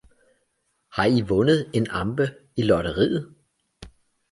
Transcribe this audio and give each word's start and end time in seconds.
Har 0.89 1.05
I 1.05 1.21
vundet 1.21 1.69
en 1.73 1.87
ambe 1.89 2.29
i 2.55 2.61
lotteriet? 2.69 3.31